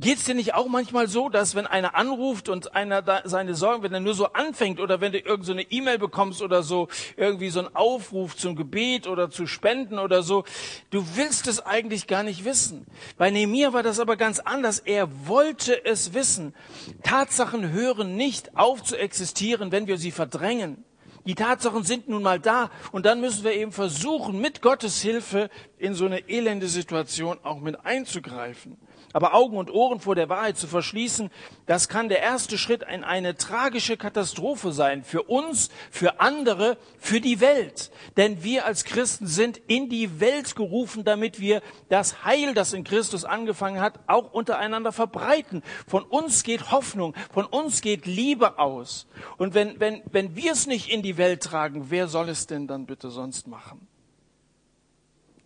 [0.00, 3.82] Geht's dir nicht auch manchmal so, dass wenn einer anruft und einer da seine Sorgen,
[3.82, 7.50] wenn er nur so anfängt oder wenn du irgend so E-Mail bekommst oder so, irgendwie
[7.50, 10.44] so ein Aufruf zum Gebet oder zu Spenden oder so,
[10.88, 12.86] du willst es eigentlich gar nicht wissen.
[13.18, 14.78] Bei Nehemiah war das aber ganz anders.
[14.78, 16.54] Er wollte es wissen.
[17.02, 20.82] Tatsachen hören nicht auf zu existieren, wenn wir sie verdrängen.
[21.26, 25.50] Die Tatsachen sind nun mal da und dann müssen wir eben versuchen, mit Gottes Hilfe
[25.78, 28.78] in so eine elende Situation auch mit einzugreifen.
[29.12, 31.30] Aber Augen und Ohren vor der Wahrheit zu verschließen,
[31.66, 35.02] das kann der erste Schritt in eine tragische Katastrophe sein.
[35.02, 37.90] Für uns, für andere, für die Welt.
[38.16, 42.84] Denn wir als Christen sind in die Welt gerufen, damit wir das Heil, das in
[42.84, 45.62] Christus angefangen hat, auch untereinander verbreiten.
[45.88, 49.08] Von uns geht Hoffnung, von uns geht Liebe aus.
[49.38, 52.68] Und wenn, wenn, wenn wir es nicht in die Welt tragen, wer soll es denn
[52.68, 53.89] dann bitte sonst machen?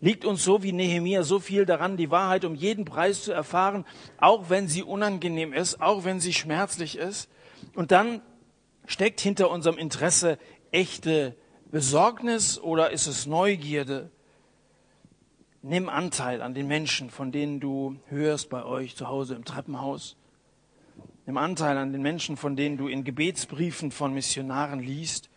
[0.05, 3.85] Liegt uns so wie Nehemia so viel daran, die Wahrheit um jeden Preis zu erfahren,
[4.19, 7.27] auch wenn sie unangenehm ist, auch wenn sie schmerzlich ist.
[7.73, 8.21] Und dann
[8.85, 10.37] steckt hinter unserem Interesse
[10.71, 11.35] echte
[11.71, 14.11] Besorgnis oder ist es Neugierde?
[15.63, 20.17] Nimm Anteil an den Menschen, von denen du hörst bei euch zu Hause im Treppenhaus.
[21.25, 25.31] Nimm Anteil an den Menschen, von denen du in Gebetsbriefen von Missionaren liest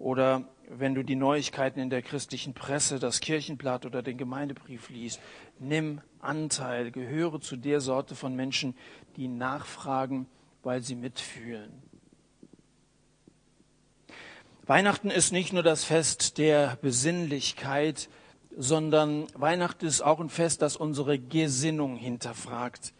[0.00, 5.20] oder wenn du die Neuigkeiten in der christlichen Presse, das Kirchenblatt oder den Gemeindebrief liest.
[5.58, 8.74] Nimm Anteil, gehöre zu der Sorte von Menschen,
[9.16, 10.26] die nachfragen,
[10.62, 11.70] weil sie mitfühlen.
[14.66, 18.08] Weihnachten ist nicht nur das Fest der Besinnlichkeit,
[18.56, 22.94] sondern Weihnachten ist auch ein Fest, das unsere Gesinnung hinterfragt.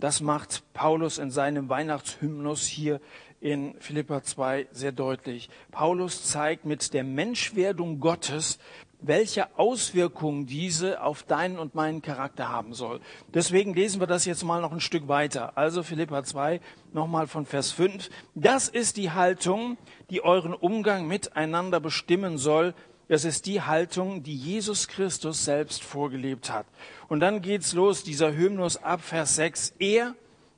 [0.00, 3.00] Das macht Paulus in seinem Weihnachtshymnus hier
[3.44, 5.50] in Philippa 2 sehr deutlich.
[5.70, 8.58] Paulus zeigt mit der Menschwerdung Gottes,
[9.02, 13.02] welche Auswirkungen diese auf deinen und meinen Charakter haben soll.
[13.34, 15.58] Deswegen lesen wir das jetzt mal noch ein Stück weiter.
[15.58, 16.58] Also Philippa 2,
[16.94, 18.08] nochmal von Vers 5.
[18.34, 19.76] Das ist die Haltung,
[20.08, 22.72] die euren Umgang miteinander bestimmen soll.
[23.08, 26.64] Das ist die Haltung, die Jesus Christus selbst vorgelebt hat.
[27.08, 29.74] Und dann geht's los, dieser Hymnus ab Vers 6.
[29.78, 30.14] Er,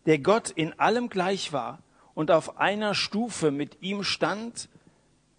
[0.07, 1.81] der Gott in allem gleich war,
[2.17, 4.71] und auf einer Stufe mit ihm stand,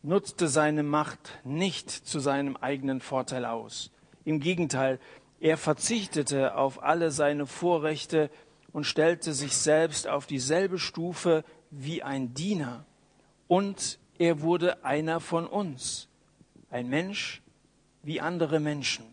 [0.04, 3.90] nutzte seine Macht nicht zu seinem eigenen Vorteil aus.
[4.26, 5.00] Im Gegenteil,
[5.40, 8.30] er verzichtete auf alle seine Vorrechte
[8.74, 12.86] und stellte sich selbst auf dieselbe Stufe wie ein Diener.
[13.48, 16.08] Und er wurde einer von uns,
[16.70, 17.42] ein Mensch
[18.04, 19.04] wie andere Menschen.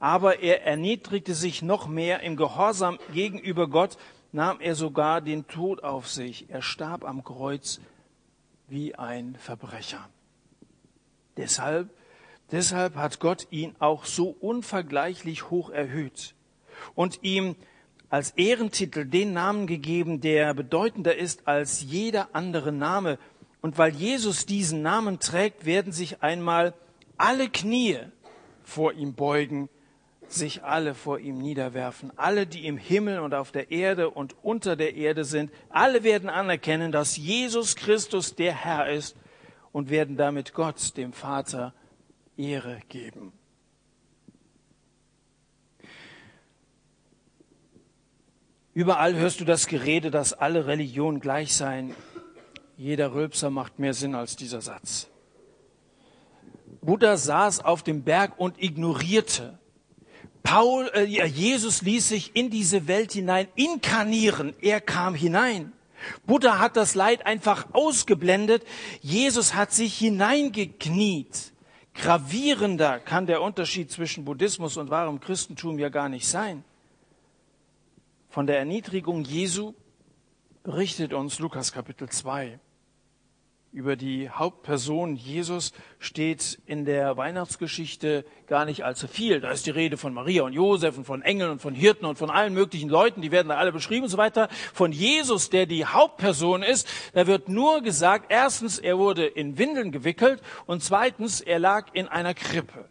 [0.00, 3.98] Aber er erniedrigte sich noch mehr im Gehorsam gegenüber Gott
[4.32, 6.50] nahm er sogar den Tod auf sich.
[6.50, 7.80] Er starb am Kreuz
[8.68, 10.08] wie ein Verbrecher.
[11.36, 11.90] Deshalb,
[12.50, 16.34] deshalb hat Gott ihn auch so unvergleichlich hoch erhöht
[16.94, 17.56] und ihm
[18.08, 23.18] als Ehrentitel den Namen gegeben, der bedeutender ist als jeder andere Name.
[23.60, 26.72] Und weil Jesus diesen Namen trägt, werden sich einmal
[27.16, 27.98] alle Knie
[28.62, 29.68] vor ihm beugen
[30.32, 32.12] sich alle vor ihm niederwerfen.
[32.16, 36.28] Alle, die im Himmel und auf der Erde und unter der Erde sind, alle werden
[36.28, 39.16] anerkennen, dass Jesus Christus der Herr ist
[39.72, 41.74] und werden damit Gott, dem Vater,
[42.36, 43.32] Ehre geben.
[48.74, 51.94] Überall hörst du das Gerede, dass alle Religionen gleich seien.
[52.76, 55.08] Jeder Rülpser macht mehr Sinn als dieser Satz.
[56.82, 59.58] Buddha saß auf dem Berg und ignorierte,
[60.46, 64.54] Paul, äh, Jesus ließ sich in diese Welt hinein inkarnieren.
[64.60, 65.72] Er kam hinein.
[66.24, 68.62] Buddha hat das Leid einfach ausgeblendet.
[69.02, 71.52] Jesus hat sich hineingekniet.
[71.94, 76.62] Gravierender kann der Unterschied zwischen Buddhismus und wahrem Christentum ja gar nicht sein.
[78.28, 79.74] Von der Erniedrigung Jesu
[80.62, 82.60] berichtet uns Lukas Kapitel 2
[83.76, 89.42] über die Hauptperson Jesus steht in der Weihnachtsgeschichte gar nicht allzu viel.
[89.42, 92.16] Da ist die Rede von Maria und Josef und von Engeln und von Hirten und
[92.16, 94.48] von allen möglichen Leuten, die werden da alle beschrieben und so weiter.
[94.72, 99.92] Von Jesus, der die Hauptperson ist, da wird nur gesagt, erstens, er wurde in Windeln
[99.92, 102.88] gewickelt und zweitens, er lag in einer Krippe.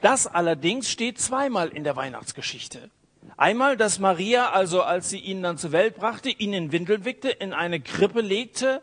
[0.00, 2.88] Das allerdings steht zweimal in der Weihnachtsgeschichte.
[3.36, 7.30] Einmal, dass Maria, also als sie ihn dann zur Welt brachte, ihn in Windeln wickte,
[7.30, 8.80] in eine Krippe legte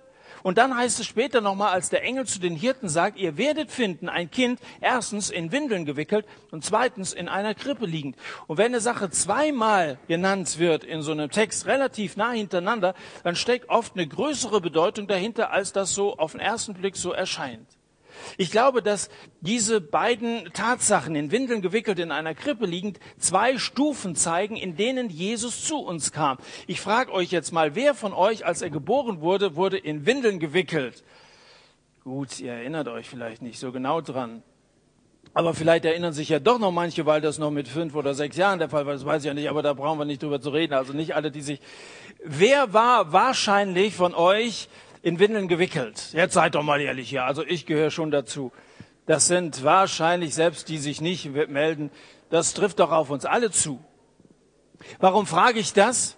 [0.47, 3.69] und dann heißt es später nochmal, als der Engel zu den Hirten sagt, ihr werdet
[3.69, 8.15] finden ein Kind, erstens in Windeln gewickelt und zweitens in einer Krippe liegend.
[8.47, 12.93] Und wenn eine Sache zweimal genannt wird in so einem Text relativ nah hintereinander,
[13.25, 17.11] dann steckt oft eine größere Bedeutung dahinter, als das so auf den ersten Blick so
[17.11, 17.76] erscheint.
[18.37, 19.09] Ich glaube, dass
[19.41, 25.09] diese beiden Tatsachen, in Windeln gewickelt, in einer Krippe liegend, zwei Stufen zeigen, in denen
[25.09, 26.37] Jesus zu uns kam.
[26.67, 30.39] Ich frage euch jetzt mal, wer von euch, als er geboren wurde, wurde in Windeln
[30.39, 31.03] gewickelt?
[32.03, 34.43] Gut, ihr erinnert euch vielleicht nicht so genau dran.
[35.33, 38.37] Aber vielleicht erinnern sich ja doch noch manche, weil das noch mit fünf oder sechs
[38.37, 38.93] Jahren der Fall war.
[38.93, 40.73] Das weiß ich ja nicht, aber da brauchen wir nicht drüber zu reden.
[40.73, 41.59] Also nicht alle, die sich.
[42.23, 44.67] Wer war wahrscheinlich von euch
[45.01, 46.13] in Windeln gewickelt.
[46.13, 47.25] Jetzt seid doch mal ehrlich hier.
[47.25, 48.51] Also ich gehöre schon dazu.
[49.05, 51.91] Das sind wahrscheinlich selbst die sich nicht melden.
[52.29, 53.83] Das trifft doch auf uns alle zu.
[54.99, 56.17] Warum frage ich das?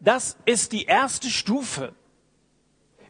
[0.00, 1.92] Das ist die erste Stufe.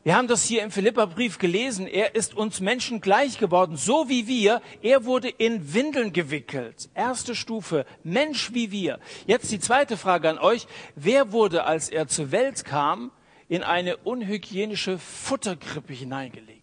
[0.06, 1.88] Wir haben das hier im Philipperbrief gelesen.
[1.88, 4.62] Er ist uns Menschen gleich geworden, so wie wir.
[4.80, 6.88] Er wurde in Windeln gewickelt.
[6.94, 7.84] Erste Stufe.
[8.04, 9.00] Mensch wie wir.
[9.26, 10.68] Jetzt die zweite Frage an euch.
[10.94, 13.10] Wer wurde, als er zur Welt kam,
[13.48, 16.62] in eine unhygienische Futterkrippe hineingelegt.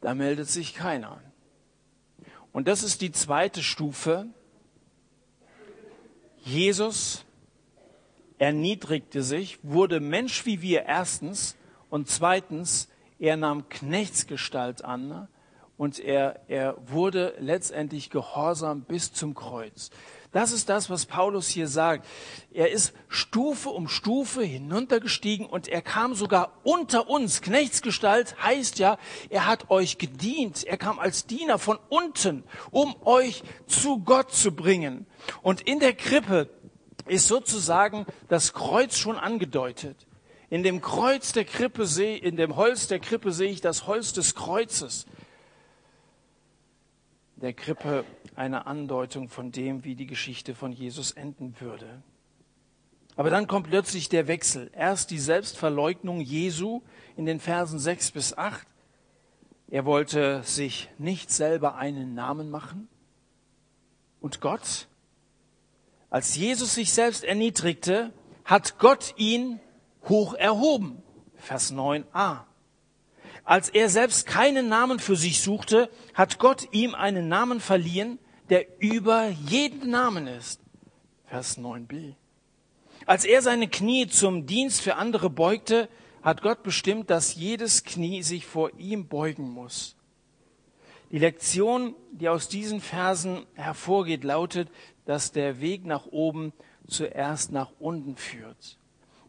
[0.00, 1.20] Da meldet sich keiner.
[2.52, 4.26] Und das ist die zweite Stufe.
[6.44, 7.24] Jesus
[8.38, 11.56] erniedrigte sich, wurde Mensch wie wir erstens
[11.88, 15.28] und zweitens, er nahm Knechtsgestalt an
[15.76, 19.90] und er, er wurde letztendlich gehorsam bis zum Kreuz.
[20.34, 22.04] Das ist das, was Paulus hier sagt.
[22.52, 27.40] Er ist Stufe um Stufe hinuntergestiegen und er kam sogar unter uns.
[27.40, 28.98] Knechtsgestalt heißt ja,
[29.30, 30.64] er hat euch gedient.
[30.64, 32.42] Er kam als Diener von unten,
[32.72, 35.06] um euch zu Gott zu bringen.
[35.42, 36.50] Und in der Krippe
[37.06, 40.04] ist sozusagen das Kreuz schon angedeutet.
[40.50, 44.12] In dem Kreuz der Krippe sehe, in dem Holz der Krippe sehe ich das Holz
[44.12, 45.06] des Kreuzes.
[47.44, 52.02] Der Krippe eine Andeutung von dem, wie die Geschichte von Jesus enden würde.
[53.16, 54.70] Aber dann kommt plötzlich der Wechsel.
[54.72, 56.80] Erst die Selbstverleugnung Jesu
[57.18, 58.66] in den Versen 6 bis 8.
[59.68, 62.88] Er wollte sich nicht selber einen Namen machen.
[64.22, 64.88] Und Gott,
[66.08, 68.14] als Jesus sich selbst erniedrigte,
[68.46, 69.60] hat Gott ihn
[70.08, 71.02] hoch erhoben.
[71.36, 72.44] Vers 9a.
[73.44, 78.66] Als er selbst keinen Namen für sich suchte, hat Gott ihm einen Namen verliehen, der
[78.80, 80.60] über jeden Namen ist.
[81.26, 82.14] Vers 9b.
[83.06, 85.88] Als er seine Knie zum Dienst für andere beugte,
[86.22, 89.96] hat Gott bestimmt, dass jedes Knie sich vor ihm beugen muss.
[91.10, 94.70] Die Lektion, die aus diesen Versen hervorgeht, lautet,
[95.04, 96.54] dass der Weg nach oben
[96.88, 98.78] zuerst nach unten führt.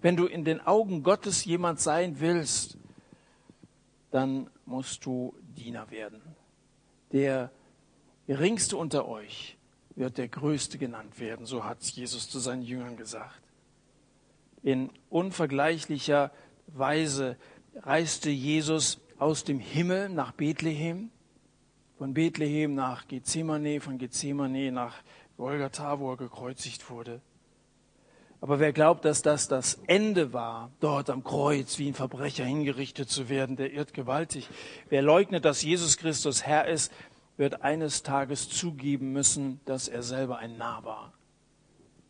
[0.02, 2.78] Wenn du in den Augen Gottes jemand sein willst,
[4.16, 6.22] dann musst du Diener werden.
[7.12, 7.52] Der
[8.28, 9.58] geringste unter euch
[9.98, 13.42] wird der größte genannt werden, so hat Jesus zu seinen Jüngern gesagt.
[14.64, 16.32] In unvergleichlicher
[16.68, 17.36] Weise
[17.82, 21.12] reiste Jesus aus dem Himmel nach Bethlehem,
[21.98, 24.96] von Bethlehem nach Gethsemane, von Gethsemane nach
[25.36, 27.20] Golgatha, wo er gekreuzigt wurde.
[28.46, 33.10] Aber wer glaubt, dass das das Ende war, dort am Kreuz wie ein Verbrecher hingerichtet
[33.10, 34.48] zu werden, der irrt gewaltig.
[34.88, 36.94] Wer leugnet, dass Jesus Christus Herr ist,
[37.38, 41.14] wird eines Tages zugeben müssen, dass er selber ein Narr war.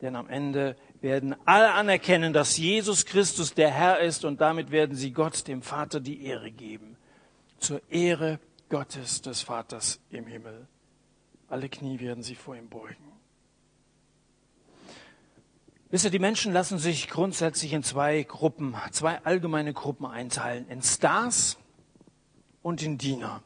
[0.01, 4.97] Denn am Ende werden alle anerkennen, dass Jesus Christus der Herr ist und damit werden
[4.97, 6.97] sie Gott, dem Vater, die Ehre geben.
[7.59, 10.67] Zur Ehre Gottes, des Vaters im Himmel.
[11.47, 13.14] Alle Knie werden sie vor ihm beugen.
[15.95, 20.67] Wisst ihr, die Menschen lassen sich grundsätzlich in zwei Gruppen, zwei allgemeine Gruppen einteilen.
[20.67, 21.57] In Stars
[22.61, 23.41] und in Diener.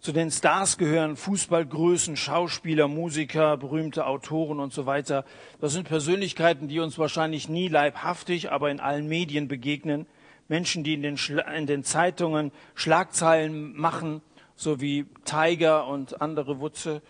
[0.00, 5.24] Zu den Stars gehören Fußballgrößen, Schauspieler, Musiker, berühmte Autoren und so weiter.
[5.60, 10.06] Das sind Persönlichkeiten, die uns wahrscheinlich nie leibhaftig, aber in allen Medien begegnen.
[10.48, 11.18] Menschen, die in den,
[11.56, 14.22] in den Zeitungen Schlagzeilen machen,
[14.56, 17.00] so wie Tiger und andere Wutze,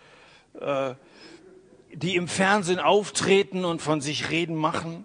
[0.61, 0.97] äh,
[1.95, 5.05] die im Fernsehen auftreten und von sich reden machen.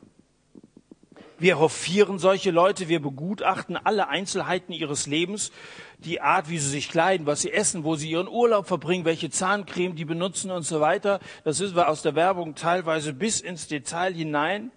[1.39, 5.51] Wir hofieren solche Leute, wir begutachten alle Einzelheiten ihres Lebens,
[5.97, 9.29] die Art, wie sie sich kleiden, was sie essen, wo sie ihren Urlaub verbringen, welche
[9.29, 11.19] Zahncreme die benutzen und so weiter.
[11.43, 14.71] Das wissen wir aus der Werbung teilweise bis ins Detail hinein.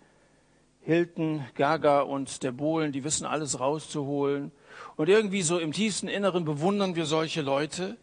[0.80, 4.52] Hilton, Gaga und der Bohlen, die wissen alles rauszuholen.
[4.96, 7.96] Und irgendwie so im tiefsten Inneren bewundern wir solche Leute.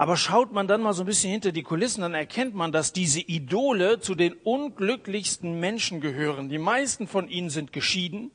[0.00, 2.92] Aber schaut man dann mal so ein bisschen hinter die Kulissen, dann erkennt man, dass
[2.92, 6.48] diese Idole zu den unglücklichsten Menschen gehören.
[6.48, 8.30] Die meisten von ihnen sind geschieden.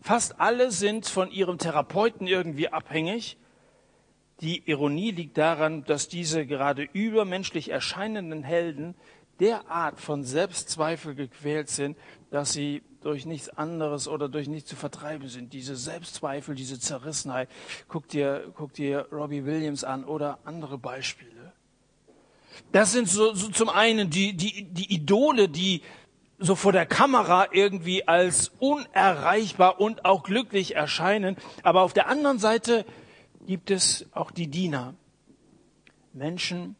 [0.00, 3.36] Fast alle sind von ihrem Therapeuten irgendwie abhängig.
[4.42, 8.94] Die Ironie liegt daran, dass diese gerade übermenschlich erscheinenden Helden
[9.40, 11.98] derart von Selbstzweifel gequält sind,
[12.30, 15.52] dass sie durch nichts anderes oder durch nichts zu vertreiben sind.
[15.52, 17.48] Diese Selbstzweifel, diese Zerrissenheit.
[17.88, 21.52] Guck dir, guck dir Robbie Williams an oder andere Beispiele.
[22.72, 25.82] Das sind so, so zum einen die, die, die Idole, die
[26.38, 31.36] so vor der Kamera irgendwie als unerreichbar und auch glücklich erscheinen.
[31.62, 32.84] Aber auf der anderen Seite
[33.46, 34.94] gibt es auch die Diener.
[36.12, 36.76] Menschen,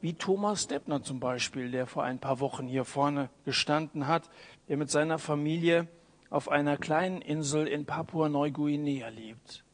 [0.00, 4.30] wie Thomas Deppner zum Beispiel, der vor ein paar Wochen hier vorne gestanden hat,
[4.70, 5.88] der mit seiner Familie
[6.30, 9.64] auf einer kleinen Insel in Papua-Neuguinea lebt.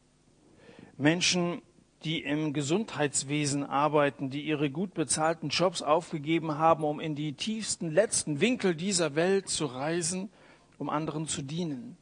[0.97, 1.61] Menschen,
[2.03, 7.91] die im Gesundheitswesen arbeiten, die ihre gut bezahlten Jobs aufgegeben haben, um in die tiefsten
[7.91, 10.29] letzten Winkel dieser Welt zu reisen,
[10.79, 11.95] um anderen zu dienen.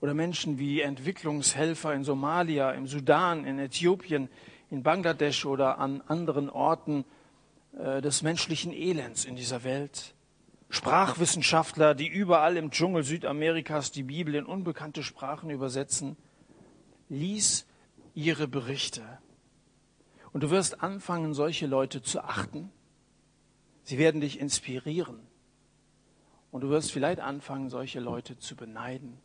[0.00, 4.30] Oder Menschen wie Entwicklungshelfer in Somalia, im Sudan, in Äthiopien,
[4.70, 7.04] in Bangladesch oder an anderen Orten
[7.78, 10.14] äh, des menschlichen Elends in dieser Welt.
[10.76, 16.18] Sprachwissenschaftler, die überall im Dschungel Südamerikas die Bibel in unbekannte Sprachen übersetzen.
[17.08, 17.66] Lies
[18.12, 19.02] ihre Berichte.
[20.32, 22.70] Und du wirst anfangen, solche Leute zu achten.
[23.84, 25.18] Sie werden dich inspirieren.
[26.50, 29.16] Und du wirst vielleicht anfangen, solche Leute zu beneiden.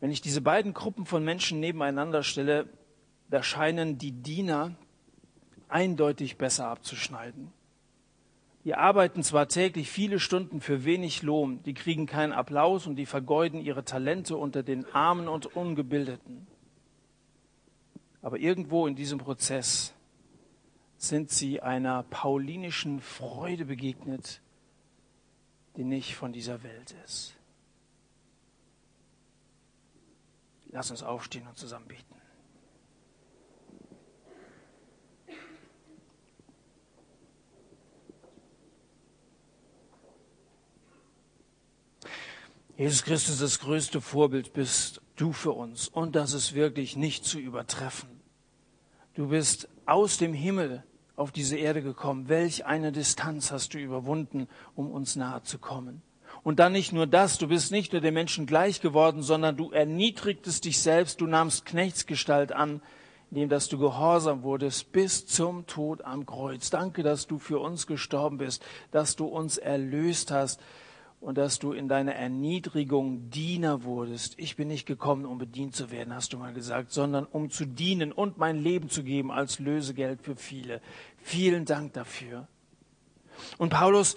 [0.00, 2.68] Wenn ich diese beiden Gruppen von Menschen nebeneinander stelle,
[3.30, 4.76] da scheinen die Diener
[5.68, 7.50] eindeutig besser abzuschneiden.
[8.64, 13.04] Die arbeiten zwar täglich viele Stunden für wenig Lohn, die kriegen keinen Applaus und die
[13.04, 16.46] vergeuden ihre Talente unter den Armen und Ungebildeten.
[18.22, 19.92] Aber irgendwo in diesem Prozess
[20.96, 24.40] sind sie einer paulinischen Freude begegnet,
[25.76, 27.36] die nicht von dieser Welt ist.
[30.68, 32.23] Lass uns aufstehen und zusammen beten.
[42.76, 47.38] Jesus Christus, das größte Vorbild bist du für uns und das ist wirklich nicht zu
[47.38, 48.08] übertreffen.
[49.14, 50.82] Du bist aus dem Himmel
[51.14, 52.28] auf diese Erde gekommen.
[52.28, 56.02] Welch eine Distanz hast du überwunden, um uns nahe zu kommen.
[56.42, 59.70] Und dann nicht nur das, du bist nicht nur den Menschen gleich geworden, sondern du
[59.70, 62.82] erniedrigtest dich selbst, du nahmst Knechtsgestalt an,
[63.30, 66.70] indem dass du gehorsam wurdest bis zum Tod am Kreuz.
[66.70, 70.60] Danke, dass du für uns gestorben bist, dass du uns erlöst hast,
[71.24, 74.34] und dass du in deiner Erniedrigung Diener wurdest.
[74.36, 77.64] Ich bin nicht gekommen, um bedient zu werden, hast du mal gesagt, sondern um zu
[77.64, 80.82] dienen und mein Leben zu geben als Lösegeld für viele.
[81.22, 82.46] Vielen Dank dafür.
[83.56, 84.16] Und Paulus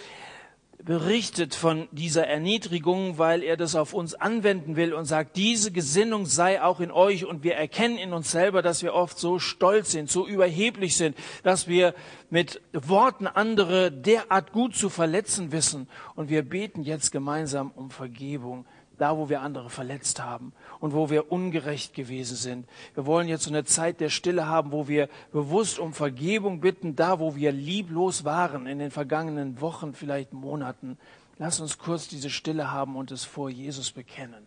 [0.84, 6.26] berichtet von dieser Erniedrigung, weil er das auf uns anwenden will und sagt, diese Gesinnung
[6.26, 9.92] sei auch in euch und wir erkennen in uns selber, dass wir oft so stolz
[9.92, 11.94] sind, so überheblich sind, dass wir
[12.30, 15.88] mit Worten andere derart gut zu verletzen wissen.
[16.16, 18.66] Und wir beten jetzt gemeinsam um Vergebung
[18.98, 22.68] da wo wir andere verletzt haben und wo wir ungerecht gewesen sind.
[22.94, 26.96] Wir wollen jetzt so eine Zeit der Stille haben, wo wir bewusst um Vergebung bitten,
[26.96, 30.98] da wo wir lieblos waren in den vergangenen Wochen, vielleicht Monaten.
[31.40, 34.36] Lass uns kurz diese Stille haben und es vor Jesus bekennen.